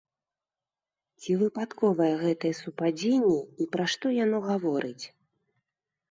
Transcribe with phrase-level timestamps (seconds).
[1.25, 5.05] Ці выпадковае гэтае супадзенне і пра што яно гаворыць?